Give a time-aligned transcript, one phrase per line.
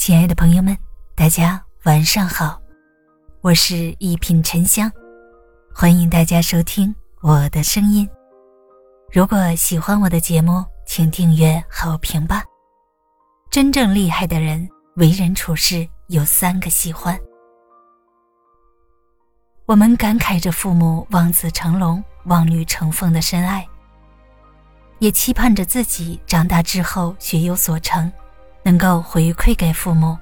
[0.00, 0.74] 亲爱的朋友们，
[1.14, 2.58] 大家晚上好，
[3.42, 4.90] 我是一品沉香，
[5.74, 8.08] 欢迎大家收听我的声音。
[9.12, 12.42] 如果喜欢我的节目，请订阅好评吧。
[13.50, 14.66] 真正厉害的人，
[14.96, 17.20] 为人处事有三个喜欢。
[19.66, 23.68] 我们感慨着父母望子成龙、望女成凤的深爱，
[24.98, 28.10] 也期盼着自己长大之后学有所成。
[28.62, 30.16] 能够回馈给父母，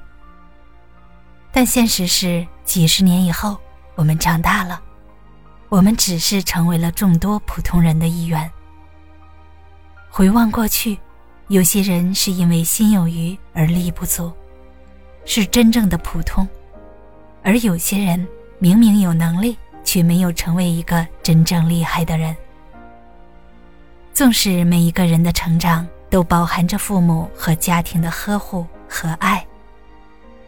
[1.51, 3.56] 但现实是，几十年以后，
[3.95, 4.80] 我们长大了，
[5.69, 8.51] 我们只是成为了众多普通人的一员。
[10.09, 10.98] 回望过去，
[11.48, 14.33] 有些人是因为心有余而力不足，
[15.25, 16.47] 是真正的普通；
[17.42, 18.27] 而有些人
[18.59, 22.36] 明明有能力，却没有成为一个真正厉害的人。
[24.12, 29.47] 纵使每一个人的成长，都包含着父母和家庭的呵护和爱，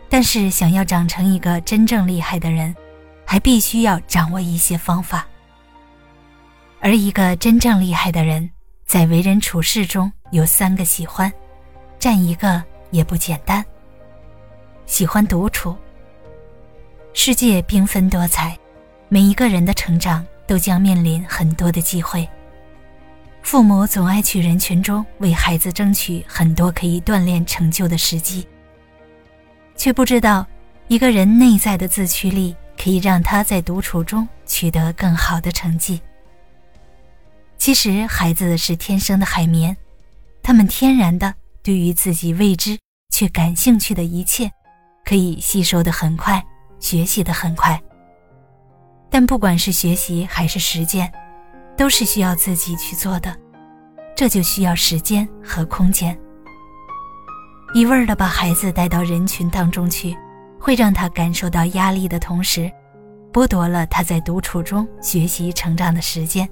[0.09, 2.75] 但是想要长成一个真正厉害的人，
[3.25, 5.27] 还必须要掌握一些方法。
[6.81, 8.51] 而一个真正厉害的人，
[8.87, 11.31] 在为人处事中有三个喜欢，
[11.99, 13.65] 占一个也不简单。
[14.87, 15.77] 喜欢独处。
[17.13, 18.59] 世界缤纷多彩，
[19.09, 22.27] 每一个人的成长都将面临很多的机会。
[23.43, 28.47] 父母总爱去人群中为孩子争取很多可以锻炼成就的时机，
[29.77, 30.47] 却不知道，
[30.89, 36.01] 一个人内在的自驱力可以让他在独处中取得更好的成绩。
[37.59, 39.77] 其实，孩子是天生的海绵，
[40.43, 42.79] 他们天然的对于自己未知
[43.13, 44.51] 却感兴趣的一切，
[45.05, 46.45] 可以吸收的很快，
[46.79, 47.81] 学习的很快。
[49.11, 51.13] 但不管是学习还是实践。
[51.81, 53.35] 都是需要自己去做的，
[54.15, 56.15] 这就需要时间和空间。
[57.73, 60.15] 一味儿的把孩子带到人群当中去，
[60.59, 62.71] 会让他感受到压力的同时，
[63.33, 66.47] 剥夺了他在独处中学习成长的时间。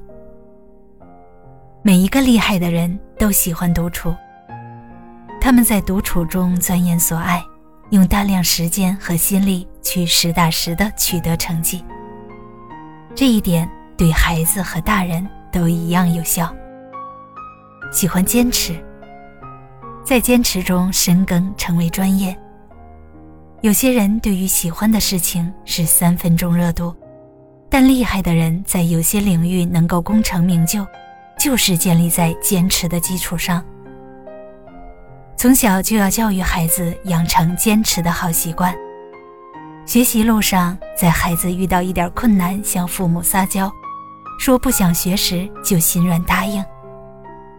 [1.82, 4.16] 每一个厉害的人都喜欢独处，
[5.42, 7.44] 他们在独处中钻研所爱，
[7.90, 11.84] 用大量时间和心力去实打实的取得成绩。
[13.14, 13.70] 这一点。
[13.98, 16.54] 对孩子和大人都一样有效。
[17.90, 18.76] 喜欢坚持，
[20.04, 22.34] 在坚持中深耕，成为专业。
[23.60, 26.94] 有些人对于喜欢的事情是三分钟热度，
[27.68, 30.86] 但厉害的人在有些领域能够功成名就，
[31.36, 33.64] 就是建立在坚持的基础上。
[35.36, 38.72] 从小就要教育孩子养成坚持的好习惯。
[39.86, 43.72] 学习路上，在孩子遇到一点困难，向父母撒娇。
[44.38, 46.64] 说不想学时就心软答应，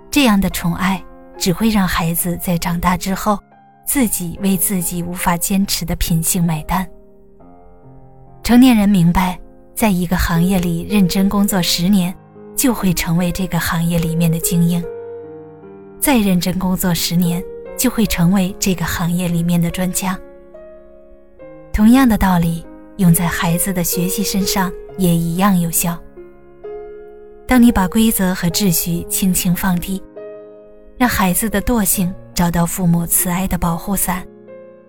[0.10, 1.04] 这样的宠爱
[1.38, 3.38] 只会让孩子在长大之后，
[3.86, 6.88] 自己为自己无法坚持的品性买单。
[8.42, 9.38] 成年人明白，
[9.76, 12.16] 在一个行业里认真工作十年，
[12.56, 14.82] 就会成为这个行业里面的精英；
[16.00, 17.44] 再认真工作十年，
[17.78, 20.18] 就会成为这个行业里面的专家。
[21.74, 22.66] 同样的道理，
[22.98, 25.96] 用在孩子的学习身上也一样有效。
[27.50, 30.00] 当你把规则和秩序轻轻放低，
[31.00, 34.24] 让孩子的惰性找到父母慈爱的保护伞，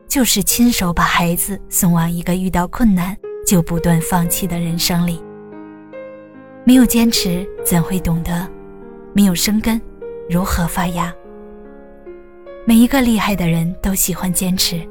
[0.07, 3.17] 就是亲手把孩子送往一个遇到困难
[3.47, 5.25] 就不断放弃的人生里。
[6.63, 8.47] 没有坚持，怎会懂得？
[9.15, 9.81] 没有生根，
[10.29, 11.11] 如何发芽？
[12.67, 14.87] 每一个厉害的人都喜欢坚持，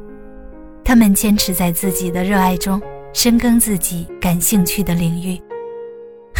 [0.83, 2.81] 他们坚持在自己的热爱中
[3.13, 5.39] 深耕自己感兴趣的领域。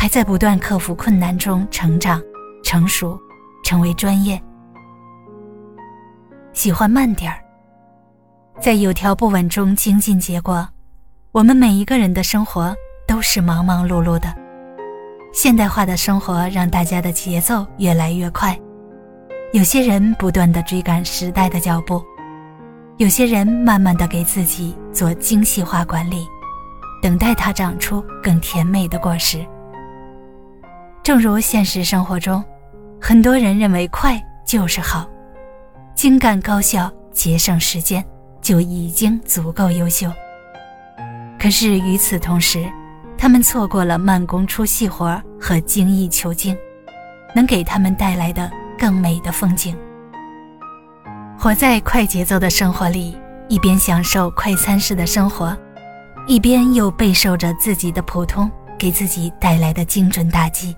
[0.01, 2.21] 还在不断克服困难中成长、
[2.63, 3.19] 成熟，
[3.65, 4.41] 成为专业。
[6.53, 7.37] 喜欢慢点儿，
[8.61, 10.65] 在有条不紊中精进结果。
[11.33, 12.73] 我们每一个人的生活
[13.05, 14.33] 都是忙忙碌碌的，
[15.33, 18.57] 现代化的生活让大家的节奏越来越快。
[19.51, 22.02] 有些人不断的追赶时代的脚步，
[22.99, 26.25] 有些人慢慢的给自己做精细化管理，
[27.02, 29.45] 等待它长出更甜美的果实。
[31.09, 32.44] 正如现实生活中，
[33.02, 35.09] 很多人认为快就是好，
[35.96, 38.06] 精干高效、节省时间
[38.44, 40.08] 就已经足够优秀。
[41.40, 42.64] 可是与此同时，
[43.17, 46.56] 他们错过了慢工出细活和精益求精，
[47.34, 48.47] 能给他们带来的
[48.78, 49.76] 更美的风景。
[51.40, 53.17] 活在快节奏的生活里，
[53.47, 55.58] 一边享受快餐式的生活，
[56.28, 58.47] 一边又备受着自己的普通
[58.78, 60.78] 给自己带来的精准打击。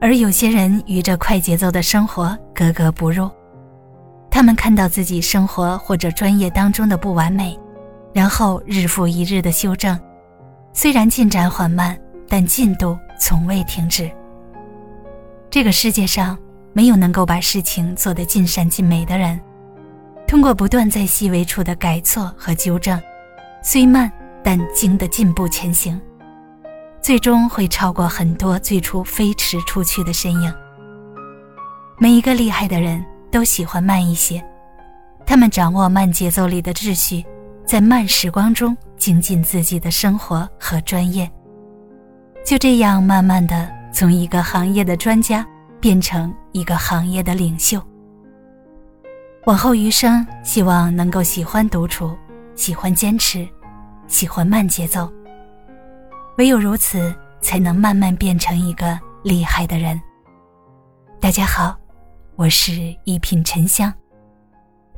[0.00, 3.30] 而有些人与这快节奏的生活格格不入，
[4.30, 4.42] 他。
[4.42, 7.58] 们看到自己生活或者专业当中的不完美，
[8.14, 9.98] 然后日复一日的修正，
[10.72, 14.10] 虽然进展缓慢，但进度从未停止。
[15.50, 16.38] 这个世界上
[16.72, 19.38] 没有能够把事情做得尽善尽美的人，
[20.26, 22.98] 通过不断在细微处的改错和纠正，
[23.62, 24.10] 虽慢
[24.42, 26.00] 但经得进步前行，
[27.08, 30.54] 最终会超过很多最初飞驰出去的身影。
[31.96, 34.44] 每一个厉害的人都喜欢慢一些，
[35.24, 37.24] 他们掌握慢节奏里的秩序，
[37.64, 41.26] 在慢时光中精进自己的生活和专业，
[42.44, 45.42] 就这样慢慢的从一个行业的专家
[45.80, 47.82] 变成一个行业的领袖。
[49.46, 52.14] 往后余生，希望能够喜欢独处，
[52.54, 53.48] 喜欢坚持，
[54.08, 55.10] 喜欢慢节奏。
[56.38, 60.00] 唯有如此，才能慢慢变成一个厉害的人。
[61.20, 61.76] 大家好。
[62.36, 63.92] 我是一品沉香，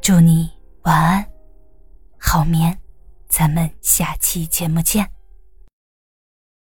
[0.03, 0.51] 祝你
[0.83, 1.27] 晚安，
[2.19, 2.79] 好眠，
[3.27, 5.11] 咱们下期节目见。